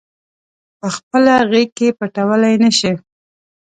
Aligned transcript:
پخپله 0.79 1.35
غیږ 1.51 1.69
کې 1.77 1.87
پټولای 1.97 2.55
نه 2.63 2.69
شي 2.77 2.91